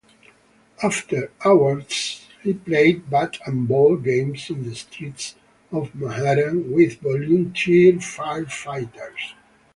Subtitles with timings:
[0.81, 5.35] After hours, he played bat-and-ball games in the streets
[5.71, 9.35] of Manhattan with volunteer firefighters.